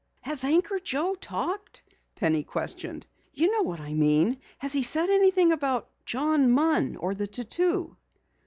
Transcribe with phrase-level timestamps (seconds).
[0.21, 1.83] "Has Anchor Joe talked?"
[2.15, 3.05] Penny questioned.
[3.35, 4.39] "You know what I mean.
[4.57, 7.95] Has he said anything about John Munn or the tattoo?"